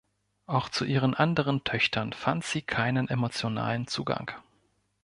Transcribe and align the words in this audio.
Auch 0.47 0.69
zu 0.69 0.83
ihren 0.83 1.13
anderen 1.13 1.63
Töchtern 1.63 2.11
fand 2.13 2.43
sie 2.43 2.63
keinen 2.63 3.07
emotionalen 3.07 3.85
Zugang. 3.85 4.31